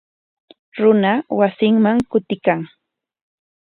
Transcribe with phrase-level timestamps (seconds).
[0.81, 2.59] Runa wasinman kutiykan.